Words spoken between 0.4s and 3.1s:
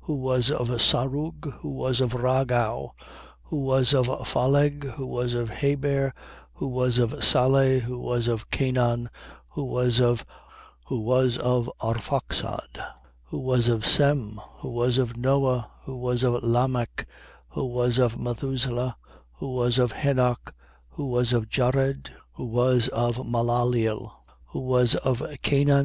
of Sarug, who was of Ragau,